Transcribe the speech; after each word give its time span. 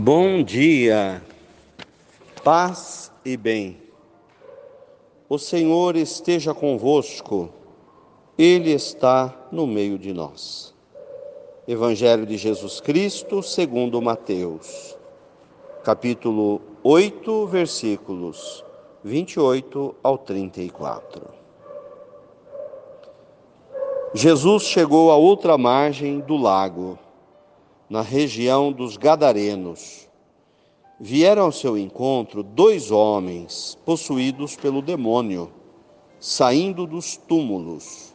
Bom 0.00 0.44
dia, 0.44 1.20
paz 2.44 3.10
e 3.24 3.36
bem. 3.36 3.82
O 5.28 5.38
Senhor 5.38 5.96
esteja 5.96 6.54
convosco, 6.54 7.50
Ele 8.38 8.70
está 8.70 9.34
no 9.50 9.66
meio 9.66 9.98
de 9.98 10.12
nós. 10.12 10.72
Evangelho 11.66 12.24
de 12.24 12.36
Jesus 12.36 12.80
Cristo, 12.80 13.42
segundo 13.42 14.00
Mateus, 14.00 14.96
capítulo 15.82 16.60
8, 16.84 17.46
versículos 17.48 18.64
28 19.02 19.96
ao 20.00 20.16
34. 20.16 21.26
Jesus 24.14 24.62
chegou 24.62 25.10
à 25.10 25.16
outra 25.16 25.58
margem 25.58 26.20
do 26.20 26.36
lago 26.36 26.96
na 27.88 28.02
região 28.02 28.70
dos 28.70 28.96
Gadarenos. 28.96 30.08
Vieram 31.00 31.44
ao 31.44 31.52
seu 31.52 31.78
encontro 31.78 32.42
dois 32.42 32.90
homens 32.90 33.78
possuídos 33.84 34.56
pelo 34.56 34.82
demônio, 34.82 35.50
saindo 36.20 36.86
dos 36.86 37.16
túmulos. 37.16 38.14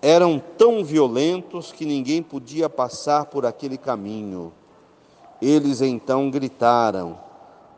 Eram 0.00 0.40
tão 0.56 0.84
violentos 0.84 1.72
que 1.72 1.84
ninguém 1.84 2.22
podia 2.22 2.68
passar 2.70 3.26
por 3.26 3.44
aquele 3.44 3.76
caminho. 3.76 4.52
Eles 5.42 5.80
então 5.80 6.30
gritaram: 6.30 7.18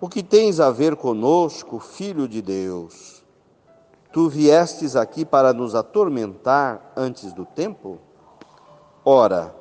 O 0.01 0.09
que 0.09 0.23
tens 0.23 0.61
a 0.61 0.71
ver 0.71 0.97
conosco, 0.97 1.79
filho 1.79 2.29
de 2.29 2.43
Deus? 2.43 3.25
Tu 4.13 4.29
viestes 4.29 4.95
aqui 4.95 5.25
para 5.25 5.53
nos 5.53 5.75
atormentar 5.75 6.93
antes 6.97 7.33
do 7.33 7.45
tempo? 7.45 7.99
Ora, 9.05 9.55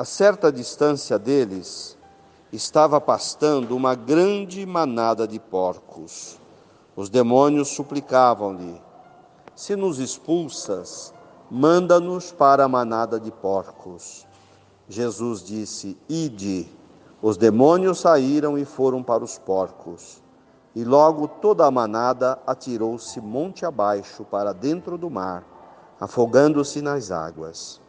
a 0.00 0.04
certa 0.04 0.52
distância 0.52 1.18
deles, 1.18 1.98
estava 2.52 3.00
pastando 3.00 3.74
uma 3.74 3.96
grande 3.96 4.64
manada 4.64 5.26
de 5.26 5.40
porcos. 5.40 6.38
Os 6.94 7.10
demônios 7.10 7.70
suplicavam-lhe: 7.70 8.80
Se 9.56 9.74
nos 9.74 9.98
expulsas, 9.98 11.12
manda-nos 11.50 12.30
para 12.30 12.64
a 12.64 12.68
manada 12.68 13.18
de 13.18 13.32
porcos. 13.32 14.24
Jesus 14.88 15.42
disse: 15.42 15.98
Ide. 16.08 16.68
Os 17.20 17.36
demônios 17.36 17.98
saíram 17.98 18.56
e 18.56 18.64
foram 18.64 19.02
para 19.02 19.24
os 19.24 19.36
porcos. 19.36 20.22
E 20.76 20.84
logo 20.84 21.26
toda 21.26 21.66
a 21.66 21.70
manada 21.72 22.38
atirou-se 22.46 23.20
monte 23.20 23.66
abaixo 23.66 24.24
para 24.24 24.54
dentro 24.54 24.96
do 24.96 25.10
mar, 25.10 25.44
afogando-se 25.98 26.80
nas 26.80 27.10
águas. 27.10 27.80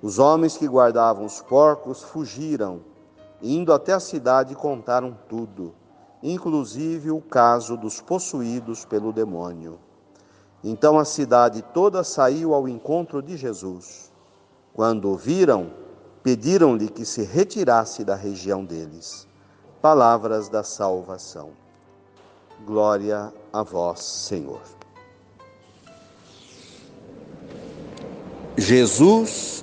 Os 0.00 0.18
homens 0.18 0.56
que 0.56 0.68
guardavam 0.68 1.24
os 1.24 1.40
porcos 1.40 2.02
fugiram, 2.02 2.80
indo 3.42 3.72
até 3.72 3.92
a 3.92 4.00
cidade 4.00 4.54
contaram 4.54 5.16
tudo, 5.28 5.74
inclusive 6.22 7.10
o 7.10 7.20
caso 7.20 7.76
dos 7.76 8.00
possuídos 8.00 8.84
pelo 8.84 9.12
demônio. 9.12 9.78
Então 10.62 10.98
a 10.98 11.04
cidade 11.04 11.62
toda 11.74 12.04
saiu 12.04 12.54
ao 12.54 12.68
encontro 12.68 13.22
de 13.22 13.36
Jesus. 13.36 14.12
Quando 14.72 15.10
o 15.10 15.16
viram, 15.16 15.72
pediram-lhe 16.22 16.88
que 16.88 17.04
se 17.04 17.22
retirasse 17.22 18.04
da 18.04 18.14
região 18.14 18.64
deles. 18.64 19.26
Palavras 19.80 20.48
da 20.48 20.62
salvação. 20.62 21.50
Glória 22.64 23.32
a 23.52 23.62
vós, 23.62 24.00
Senhor. 24.00 24.60
Jesus 28.56 29.57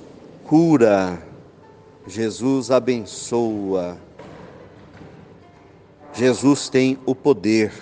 cura, 0.46 1.20
Jesus 2.06 2.70
abençoa, 2.70 3.98
Jesus 6.12 6.68
tem 6.68 6.96
o 7.04 7.16
poder, 7.16 7.72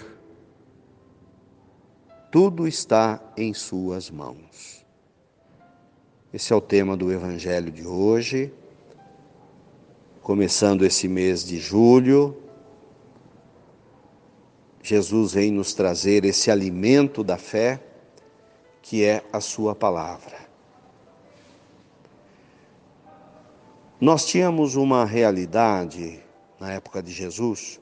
tudo 2.33 2.67
está 2.67 3.21
em 3.37 3.53
Suas 3.53 4.11
mãos. 4.11 4.85
Esse 6.33 6.55
é 6.55 6.57
o 6.57 6.61
tema 6.61 6.97
do 6.97 7.13
Evangelho 7.13 7.71
de 7.71 7.87
hoje, 7.87 8.51
começando 10.23 10.87
esse 10.87 11.07
mês 11.07 11.45
de 11.45 11.59
julho. 11.59 12.35
Jesus 14.83 15.35
vem 15.35 15.53
nos 15.53 15.75
trazer 15.75 16.25
esse 16.25 16.51
alimento 16.51 17.23
da 17.23 17.37
fé, 17.37 17.79
que 18.81 19.05
é 19.05 19.23
a 19.31 19.41
Sua 19.41 19.75
palavra. 19.75 20.44
Nós 24.01 24.27
tínhamos 24.27 24.75
uma 24.75 25.05
realidade 25.05 26.21
na 26.59 26.73
época 26.73 27.03
de 27.03 27.13
Jesus 27.13 27.81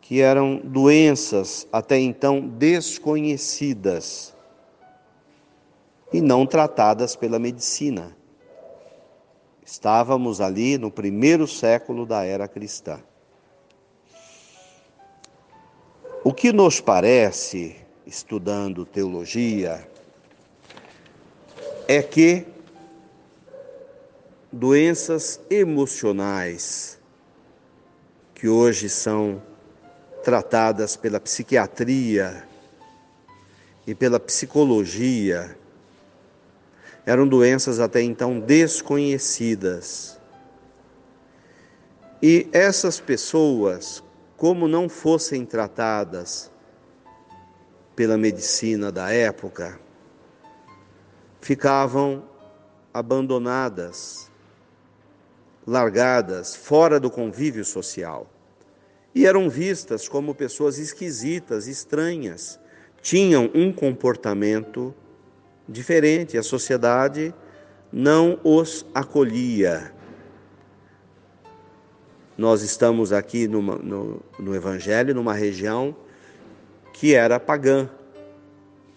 que 0.00 0.20
eram 0.20 0.56
doenças 0.56 1.68
até 1.72 1.98
então 1.98 2.40
desconhecidas 2.40 4.34
e 6.12 6.20
não 6.20 6.46
tratadas 6.46 7.14
pela 7.14 7.38
medicina. 7.38 8.16
Estávamos 9.64 10.40
ali 10.40 10.76
no 10.78 10.90
primeiro 10.90 11.46
século 11.46 12.04
da 12.04 12.24
era 12.24 12.48
cristã. 12.48 13.00
O 16.24 16.32
que 16.32 16.52
nos 16.52 16.80
parece, 16.80 17.76
estudando 18.04 18.84
teologia, 18.84 19.88
é 21.86 22.02
que 22.02 22.46
doenças 24.52 25.40
emocionais 25.48 26.98
que 28.34 28.48
hoje 28.48 28.88
são 28.88 29.42
tratadas 30.24 30.96
pela 30.96 31.20
psiquiatria 31.20 32.46
e 33.86 33.94
pela 33.94 34.18
psicologia 34.18 35.56
eram 37.06 37.26
doenças 37.26 37.80
até 37.80 38.02
então 38.02 38.38
desconhecidas. 38.38 40.18
E 42.22 42.48
essas 42.52 43.00
pessoas, 43.00 44.02
como 44.36 44.68
não 44.68 44.88
fossem 44.88 45.44
tratadas 45.44 46.50
pela 47.96 48.18
medicina 48.18 48.92
da 48.92 49.10
época, 49.10 49.80
ficavam 51.40 52.22
abandonadas 52.92 54.29
largadas 55.70 56.56
fora 56.56 56.98
do 56.98 57.08
convívio 57.08 57.64
social. 57.64 58.28
E 59.14 59.24
eram 59.24 59.48
vistas 59.48 60.08
como 60.08 60.34
pessoas 60.34 60.78
esquisitas, 60.78 61.68
estranhas, 61.68 62.58
tinham 63.00 63.48
um 63.54 63.72
comportamento 63.72 64.92
diferente, 65.68 66.36
a 66.36 66.42
sociedade 66.42 67.32
não 67.92 68.40
os 68.42 68.84
acolhia. 68.92 69.92
Nós 72.36 72.62
estamos 72.62 73.12
aqui 73.12 73.46
numa, 73.46 73.76
no, 73.76 74.20
no 74.40 74.56
Evangelho, 74.56 75.14
numa 75.14 75.34
região 75.34 75.94
que 76.92 77.14
era 77.14 77.38
pagã, 77.38 77.88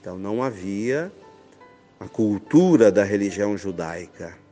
então 0.01 0.17
não 0.17 0.41
havia 0.41 1.11
a 1.99 2.07
cultura 2.07 2.91
da 2.91 3.03
religião 3.03 3.55
judaica 3.55 4.42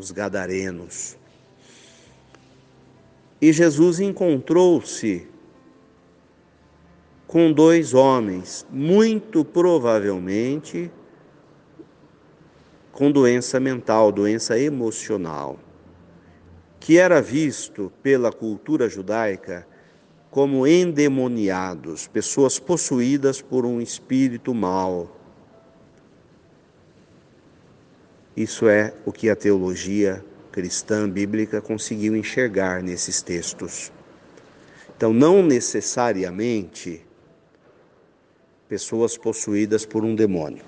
os 0.00 0.10
gadarenos. 0.10 1.16
E 3.40 3.52
Jesus 3.52 4.00
encontrou-se 4.00 5.28
com 7.26 7.52
dois 7.52 7.94
homens, 7.94 8.66
muito 8.70 9.44
provavelmente 9.44 10.90
com 12.90 13.10
doença 13.10 13.60
mental, 13.60 14.10
doença 14.10 14.58
emocional, 14.58 15.58
que 16.80 16.98
era 16.98 17.20
visto 17.22 17.92
pela 18.02 18.32
cultura 18.32 18.88
judaica 18.88 19.66
como 20.30 20.66
endemoniados, 20.66 22.06
pessoas 22.06 22.58
possuídas 22.58 23.40
por 23.40 23.64
um 23.64 23.80
espírito 23.80 24.54
mau. 24.54 25.19
Isso 28.36 28.68
é 28.68 28.94
o 29.04 29.12
que 29.12 29.28
a 29.28 29.36
teologia 29.36 30.24
cristã 30.52 31.08
bíblica 31.08 31.60
conseguiu 31.60 32.16
enxergar 32.16 32.82
nesses 32.82 33.22
textos. 33.22 33.92
Então, 34.96 35.12
não 35.12 35.42
necessariamente 35.42 37.04
pessoas 38.68 39.16
possuídas 39.16 39.84
por 39.84 40.04
um 40.04 40.14
demônio. 40.14 40.64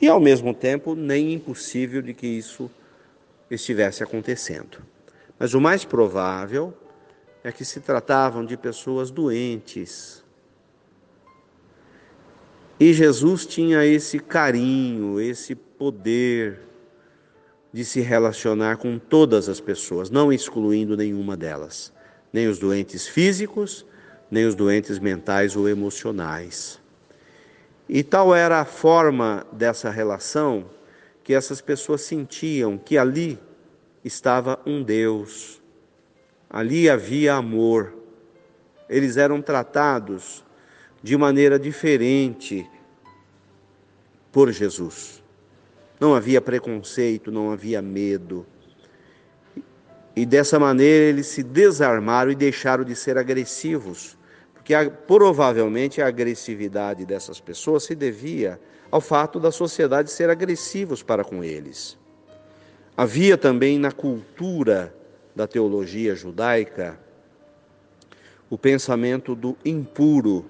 E, 0.00 0.06
ao 0.06 0.20
mesmo 0.20 0.52
tempo, 0.52 0.94
nem 0.94 1.32
impossível 1.32 2.02
de 2.02 2.12
que 2.12 2.26
isso 2.26 2.70
estivesse 3.50 4.02
acontecendo. 4.02 4.82
Mas 5.38 5.54
o 5.54 5.60
mais 5.60 5.84
provável 5.84 6.74
é 7.42 7.50
que 7.50 7.64
se 7.64 7.80
tratavam 7.80 8.44
de 8.44 8.56
pessoas 8.56 9.10
doentes, 9.10 10.22
e 12.80 12.92
Jesus 12.92 13.44
tinha 13.44 13.84
esse 13.84 14.20
carinho, 14.20 15.20
esse 15.20 15.56
poder 15.78 16.60
de 17.72 17.84
se 17.84 18.00
relacionar 18.00 18.76
com 18.78 18.98
todas 18.98 19.48
as 19.48 19.60
pessoas, 19.60 20.10
não 20.10 20.32
excluindo 20.32 20.96
nenhuma 20.96 21.36
delas, 21.36 21.92
nem 22.32 22.48
os 22.48 22.58
doentes 22.58 23.06
físicos, 23.06 23.86
nem 24.30 24.46
os 24.46 24.54
doentes 24.54 24.98
mentais 24.98 25.54
ou 25.54 25.68
emocionais. 25.68 26.80
E 27.88 28.02
tal 28.02 28.34
era 28.34 28.60
a 28.60 28.64
forma 28.64 29.46
dessa 29.52 29.90
relação 29.90 30.66
que 31.24 31.32
essas 31.32 31.60
pessoas 31.60 32.02
sentiam 32.02 32.76
que 32.76 32.98
ali 32.98 33.38
estava 34.04 34.58
um 34.66 34.82
Deus, 34.82 35.62
ali 36.48 36.88
havia 36.88 37.34
amor. 37.34 37.94
Eles 38.88 39.16
eram 39.16 39.40
tratados 39.40 40.44
de 41.02 41.16
maneira 41.16 41.58
diferente 41.58 42.68
por 44.32 44.50
Jesus. 44.50 45.17
Não 46.00 46.14
havia 46.14 46.40
preconceito, 46.40 47.32
não 47.32 47.50
havia 47.50 47.82
medo. 47.82 48.46
E 50.14 50.24
dessa 50.26 50.58
maneira 50.58 51.04
eles 51.06 51.26
se 51.26 51.42
desarmaram 51.42 52.30
e 52.30 52.34
deixaram 52.34 52.84
de 52.84 52.94
ser 52.94 53.16
agressivos 53.18 54.18
que 54.68 54.74
provavelmente 55.06 56.02
a 56.02 56.06
agressividade 56.08 57.06
dessas 57.06 57.40
pessoas 57.40 57.84
se 57.84 57.94
devia 57.94 58.60
ao 58.90 59.00
fato 59.00 59.40
da 59.40 59.50
sociedade 59.50 60.10
ser 60.10 60.28
agressivos 60.28 61.02
para 61.02 61.24
com 61.24 61.42
eles. 61.42 61.96
Havia 62.94 63.38
também 63.38 63.78
na 63.78 63.90
cultura 63.90 64.94
da 65.34 65.46
teologia 65.46 66.14
judaica 66.14 67.00
o 68.50 68.58
pensamento 68.58 69.34
do 69.34 69.56
impuro. 69.64 70.44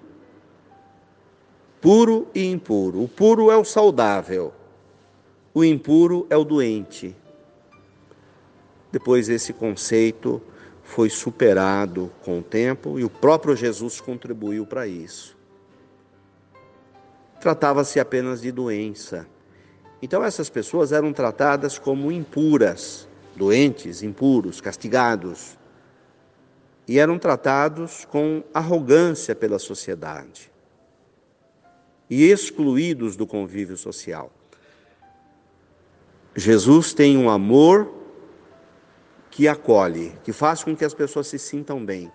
Puro 1.80 2.26
e 2.34 2.44
impuro. 2.44 3.04
O 3.04 3.08
puro 3.08 3.52
é 3.52 3.56
o 3.56 3.64
saudável, 3.64 4.52
o 5.58 5.64
impuro 5.64 6.24
é 6.30 6.36
o 6.36 6.44
doente. 6.44 7.16
Depois 8.92 9.28
esse 9.28 9.52
conceito 9.52 10.40
foi 10.84 11.10
superado 11.10 12.12
com 12.24 12.38
o 12.38 12.42
tempo 12.42 12.98
e 12.98 13.04
o 13.04 13.10
próprio 13.10 13.56
Jesus 13.56 14.00
contribuiu 14.00 14.64
para 14.64 14.86
isso. 14.86 15.36
Tratava-se 17.40 17.98
apenas 17.98 18.40
de 18.40 18.52
doença. 18.52 19.26
Então 20.00 20.24
essas 20.24 20.48
pessoas 20.48 20.92
eram 20.92 21.12
tratadas 21.12 21.76
como 21.76 22.12
impuras, 22.12 23.08
doentes, 23.34 24.02
impuros, 24.02 24.60
castigados. 24.60 25.58
E 26.86 27.00
eram 27.00 27.18
tratados 27.18 28.04
com 28.04 28.44
arrogância 28.54 29.34
pela 29.34 29.58
sociedade 29.58 30.50
e 32.08 32.30
excluídos 32.30 33.16
do 33.16 33.26
convívio 33.26 33.76
social. 33.76 34.37
Jesus 36.34 36.92
tem 36.92 37.16
um 37.16 37.28
amor 37.28 37.92
que 39.30 39.48
acolhe, 39.48 40.12
que 40.24 40.32
faz 40.32 40.62
com 40.62 40.76
que 40.76 40.84
as 40.84 40.94
pessoas 40.94 41.26
se 41.26 41.38
sintam 41.38 41.84
bem 41.84 42.10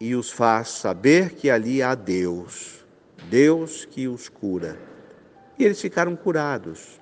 e 0.00 0.14
os 0.14 0.30
faz 0.30 0.68
saber 0.68 1.34
que 1.34 1.48
ali 1.48 1.82
há 1.82 1.94
Deus, 1.94 2.84
Deus 3.30 3.84
que 3.84 4.06
os 4.06 4.28
cura. 4.28 4.78
E 5.58 5.64
eles 5.64 5.80
ficaram 5.80 6.14
curados. 6.16 7.00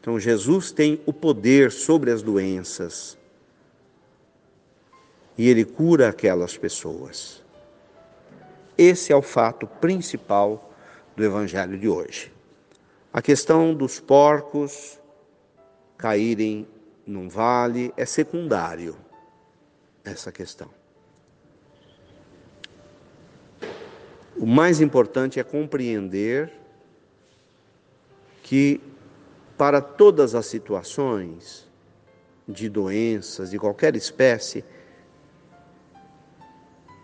Então 0.00 0.18
Jesus 0.18 0.72
tem 0.72 1.00
o 1.06 1.12
poder 1.12 1.70
sobre 1.70 2.10
as 2.10 2.22
doenças 2.22 3.18
e 5.36 5.48
ele 5.48 5.64
cura 5.64 6.08
aquelas 6.08 6.56
pessoas. 6.56 7.42
Esse 8.76 9.12
é 9.12 9.16
o 9.16 9.22
fato 9.22 9.66
principal 9.66 10.74
do 11.14 11.24
evangelho 11.24 11.78
de 11.78 11.88
hoje. 11.88 12.32
A 13.12 13.20
questão 13.20 13.74
dos 13.74 13.98
porcos 13.98 15.00
caírem 15.96 16.66
num 17.06 17.28
vale, 17.28 17.92
é 17.96 18.06
secundário 18.06 18.96
essa 20.04 20.30
questão. 20.30 20.70
O 24.36 24.46
mais 24.46 24.80
importante 24.80 25.38
é 25.38 25.44
compreender 25.44 26.50
que, 28.42 28.80
para 29.58 29.82
todas 29.82 30.34
as 30.34 30.46
situações 30.46 31.68
de 32.48 32.68
doenças 32.68 33.50
de 33.50 33.58
qualquer 33.58 33.94
espécie, 33.96 34.64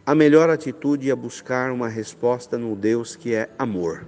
a 0.06 0.14
melhor 0.14 0.49
atitude 0.49 1.11
é 1.11 1.14
buscar 1.14 1.73
uma 1.73 1.88
resposta 1.88 2.56
no 2.56 2.75
Deus 2.75 3.17
que 3.17 3.35
é 3.35 3.50
amor. 3.59 4.06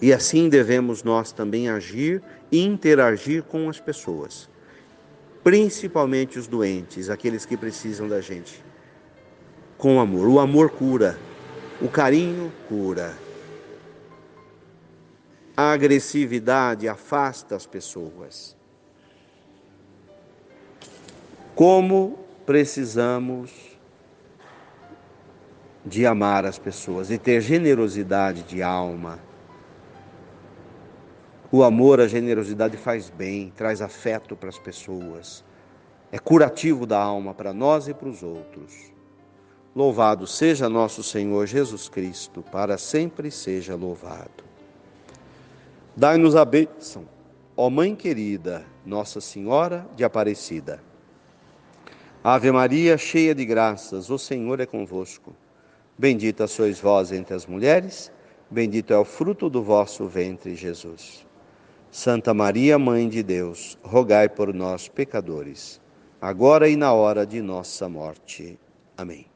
E 0.00 0.14
assim 0.14 0.48
devemos 0.48 1.02
nós 1.02 1.30
também 1.30 1.68
agir 1.68 2.22
e 2.50 2.64
interagir 2.64 3.42
com 3.42 3.68
as 3.68 3.78
pessoas, 3.78 4.48
principalmente 5.44 6.38
os 6.38 6.46
doentes, 6.46 7.10
aqueles 7.10 7.44
que 7.44 7.56
precisam 7.56 8.08
da 8.08 8.20
gente, 8.20 8.64
com 9.76 10.00
amor. 10.00 10.26
O 10.26 10.40
amor 10.40 10.70
cura, 10.70 11.18
o 11.82 11.88
carinho 11.88 12.50
cura. 12.66 13.14
A 15.54 15.72
agressividade 15.72 16.88
afasta 16.88 17.54
as 17.54 17.66
pessoas. 17.66 18.56
Como 21.54 22.18
precisamos 22.46 23.78
de 25.84 26.06
amar 26.06 26.46
as 26.46 26.58
pessoas 26.58 27.10
e 27.10 27.18
ter 27.18 27.42
generosidade 27.42 28.42
de 28.44 28.62
alma 28.62 29.18
o 31.52 31.64
amor, 31.64 32.00
a 32.00 32.06
generosidade 32.06 32.76
faz 32.76 33.10
bem, 33.10 33.52
traz 33.56 33.82
afeto 33.82 34.36
para 34.36 34.48
as 34.48 34.58
pessoas, 34.58 35.44
é 36.12 36.18
curativo 36.18 36.86
da 36.86 37.00
alma 37.00 37.34
para 37.34 37.52
nós 37.52 37.88
e 37.88 37.94
para 37.94 38.08
os 38.08 38.22
outros. 38.22 38.92
Louvado 39.74 40.26
seja 40.26 40.68
nosso 40.68 41.02
Senhor 41.02 41.46
Jesus 41.46 41.88
Cristo, 41.88 42.42
para 42.52 42.78
sempre 42.78 43.30
seja 43.30 43.74
louvado. 43.74 44.44
Dai-nos 45.96 46.36
a 46.36 46.44
bênção, 46.44 47.04
ó 47.56 47.68
Mãe 47.68 47.94
querida, 47.94 48.64
Nossa 48.86 49.20
Senhora 49.20 49.86
de 49.96 50.04
Aparecida. 50.04 50.80
Ave 52.22 52.52
Maria, 52.52 52.96
cheia 52.98 53.34
de 53.34 53.44
graças, 53.44 54.10
o 54.10 54.18
Senhor 54.18 54.60
é 54.60 54.66
convosco. 54.66 55.34
Bendita 55.98 56.46
sois 56.46 56.80
vós 56.80 57.12
entre 57.12 57.34
as 57.34 57.46
mulheres, 57.46 58.12
bendito 58.50 58.92
é 58.92 58.98
o 58.98 59.04
fruto 59.04 59.50
do 59.50 59.62
vosso 59.62 60.06
ventre, 60.06 60.54
Jesus. 60.54 61.29
Santa 61.90 62.32
Maria, 62.32 62.78
Mãe 62.78 63.08
de 63.08 63.20
Deus, 63.20 63.76
rogai 63.82 64.28
por 64.28 64.54
nós, 64.54 64.86
pecadores, 64.86 65.80
agora 66.20 66.68
e 66.68 66.76
na 66.76 66.92
hora 66.92 67.26
de 67.26 67.42
nossa 67.42 67.88
morte. 67.88 68.56
Amém. 68.96 69.26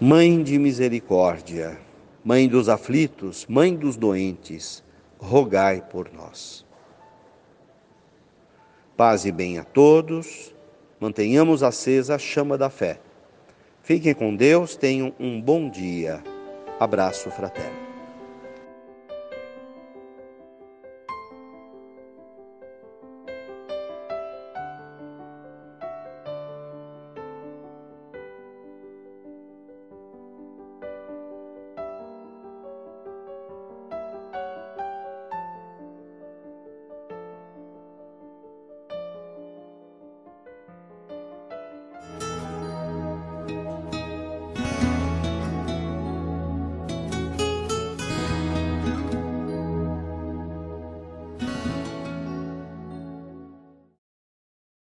Mãe 0.00 0.40
de 0.42 0.56
misericórdia, 0.56 1.78
Mãe 2.24 2.48
dos 2.48 2.68
aflitos, 2.68 3.44
Mãe 3.48 3.74
dos 3.74 3.96
doentes, 3.96 4.84
rogai 5.18 5.82
por 5.82 6.12
nós. 6.12 6.64
Paz 8.96 9.24
e 9.24 9.32
bem 9.32 9.58
a 9.58 9.64
todos, 9.64 10.54
mantenhamos 11.00 11.62
acesa 11.64 12.14
a 12.14 12.18
chama 12.18 12.56
da 12.56 12.70
fé. 12.70 13.00
Fiquem 13.82 14.14
com 14.14 14.36
Deus, 14.36 14.76
tenham 14.76 15.12
um 15.18 15.40
bom 15.40 15.68
dia. 15.68 16.22
Abraço 16.80 17.30
fraterno. 17.30 17.89